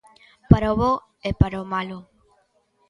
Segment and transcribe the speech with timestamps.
[0.51, 0.91] Para o bo
[1.29, 1.99] e para o malo.